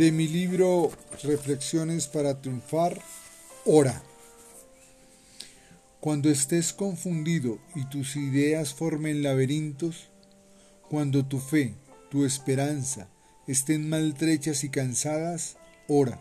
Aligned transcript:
De 0.00 0.12
mi 0.12 0.26
libro 0.26 0.90
Reflexiones 1.24 2.06
para 2.06 2.40
triunfar, 2.40 2.98
ora. 3.66 4.02
Cuando 6.00 6.30
estés 6.30 6.72
confundido 6.72 7.58
y 7.74 7.84
tus 7.84 8.16
ideas 8.16 8.72
formen 8.72 9.22
laberintos, 9.22 10.08
cuando 10.88 11.26
tu 11.26 11.38
fe, 11.38 11.74
tu 12.10 12.24
esperanza 12.24 13.10
estén 13.46 13.90
maltrechas 13.90 14.64
y 14.64 14.70
cansadas, 14.70 15.58
ora. 15.86 16.18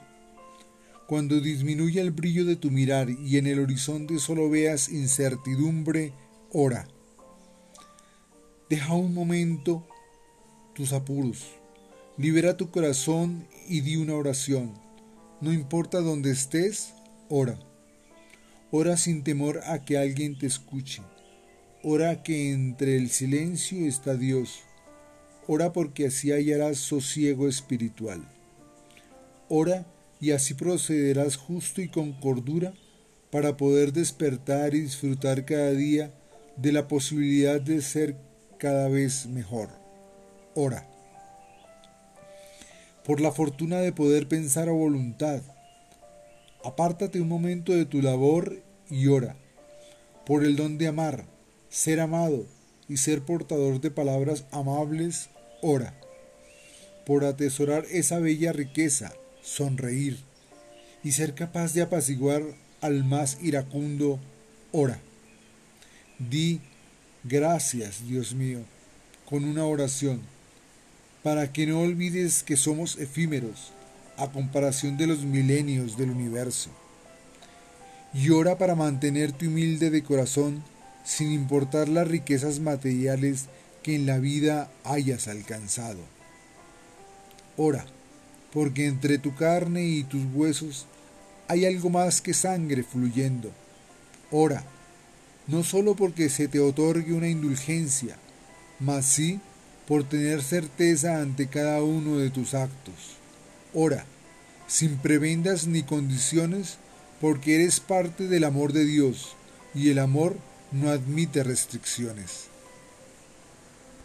Cuando 1.07 1.39
disminuya 1.39 2.02
el 2.02 2.11
brillo 2.11 2.43
de 2.43 2.57
tu 2.57 2.71
mirar 2.71 3.09
y 3.09 3.38
en 3.38 3.48
el 3.48 3.61
horizonte 3.61 4.20
solo 4.20 4.50
veas 4.50 4.89
incertidumbre, 4.89 6.11
ora. 6.52 6.86
Deja 8.70 8.93
un 8.93 9.14
momento 9.14 9.88
tus 10.73 10.91
apuros 10.91 11.58
Libera 12.20 12.57
tu 12.57 12.70
corazón 12.70 13.47
y 13.65 13.79
di 13.79 13.96
una 13.96 14.14
oración. 14.14 14.73
No 15.39 15.54
importa 15.54 16.01
dónde 16.01 16.32
estés, 16.32 16.93
ora. 17.29 17.57
Ora 18.71 18.97
sin 18.97 19.23
temor 19.23 19.61
a 19.64 19.86
que 19.86 19.97
alguien 19.97 20.37
te 20.37 20.45
escuche. 20.45 21.01
Ora 21.82 22.21
que 22.21 22.51
entre 22.51 22.97
el 22.97 23.09
silencio 23.09 23.87
está 23.87 24.15
Dios. 24.15 24.59
Ora 25.47 25.71
porque 25.71 26.07
así 26.07 26.33
hallarás 26.33 26.79
sosiego 26.79 27.47
espiritual. 27.47 28.29
Ora 29.47 29.86
y 30.20 30.31
así 30.31 30.56
procederás 30.56 31.37
justo 31.37 31.81
y 31.81 31.87
con 31.87 32.11
cordura 32.11 32.73
para 33.31 33.56
poder 33.56 33.94
despertar 33.94 34.75
y 34.75 34.81
disfrutar 34.81 35.45
cada 35.45 35.72
día 35.72 36.14
de 36.58 36.73
la 36.73 36.86
posibilidad 36.89 37.61
de 37.61 37.81
ser 37.81 38.17
cada 38.58 38.89
vez 38.89 39.25
mejor. 39.25 39.70
Ora 40.53 40.98
por 43.09 43.22
la 43.22 43.31
fortuna 43.31 43.80
de 43.80 43.91
poder 43.91 44.27
pensar 44.27 44.69
a 44.69 44.72
voluntad. 44.72 45.42
Apártate 46.64 47.20
un 47.20 47.28
momento 47.28 47.73
de 47.73 47.86
tu 47.86 48.03
labor 48.03 48.61
y 48.88 49.08
ora, 49.08 49.36
por 50.28 50.44
el 50.44 50.56
don 50.56 50.78
de 50.78 50.89
amar, 50.89 51.25
ser 51.69 52.02
amado 52.02 52.45
y 52.88 52.97
ser 52.97 53.23
portador 53.23 53.81
de 53.81 53.89
palabras 53.89 54.45
amables, 54.52 55.31
ora, 55.64 56.00
por 57.03 57.25
atesorar 57.25 57.84
esa 57.89 58.19
bella 58.19 58.53
riqueza, 58.53 59.12
sonreír 59.41 60.19
y 61.03 61.14
ser 61.14 61.34
capaz 61.34 61.73
de 61.73 61.81
apaciguar 61.81 62.44
al 62.80 63.06
más 63.06 63.39
iracundo, 63.41 64.19
ora. 64.72 65.00
Di 66.19 66.62
gracias, 67.23 68.08
Dios 68.08 68.36
mío, 68.36 68.59
con 69.25 69.45
una 69.45 69.66
oración 69.66 70.22
para 71.23 71.52
que 71.52 71.67
no 71.67 71.81
olvides 71.81 72.44
que 72.44 72.56
somos 72.56 72.98
efímeros 72.98 73.72
a 74.17 74.28
comparación 74.28 74.98
de 74.98 75.08
los 75.08 75.23
milenios 75.23 75.98
del 75.98 76.12
universo. 76.12 76.70
Y 78.14 78.30
ora 78.30 78.58
para 78.58 78.75
mantenerte 78.75 79.47
humilde 79.47 79.90
de 79.90 80.03
corazón 80.03 80.64
sin 81.03 81.31
importar 81.31 81.90
las 81.90 82.08
riquezas 82.08 82.59
materiales 82.59 83.45
que 83.84 83.95
en 83.95 84.06
la 84.06 84.17
vida 84.17 84.70
hayas 84.84 85.28
alcanzado. 85.28 86.00
Ora, 87.58 87.86
porque 88.52 88.88
entre 88.88 89.17
tu 89.17 89.36
carne 89.36 89.84
y 89.86 90.03
tus 90.03 90.23
huesos 90.34 90.86
hay 91.47 91.66
algo 91.66 91.90
más 91.90 92.22
que 92.22 92.34
sangre 92.34 92.84
fluyendo. 92.84 93.52
Ora, 94.31 94.64
no 95.47 95.64
solo 95.64 95.95
porque 95.95 96.30
se 96.30 96.47
te 96.47 96.59
otorgue 96.59 97.14
una 97.14 97.28
indulgencia, 97.28 98.16
mas 98.80 99.06
sí 99.06 99.40
por 99.90 100.04
tener 100.04 100.44
certeza 100.44 101.20
ante 101.20 101.48
cada 101.48 101.84
uno 101.84 102.20
de 102.20 102.30
tus 102.30 102.54
actos. 102.54 103.18
Ora, 103.73 104.06
sin 104.68 104.98
prebendas 104.98 105.66
ni 105.66 105.81
condiciones, 105.81 106.78
porque 107.20 107.56
eres 107.56 107.80
parte 107.80 108.28
del 108.28 108.44
amor 108.44 108.72
de 108.72 108.86
Dios, 108.86 109.36
y 109.74 109.90
el 109.90 109.97
amor 109.97 110.38
no 110.72 110.91
admite 110.91 111.44
restricciones. 111.44 112.50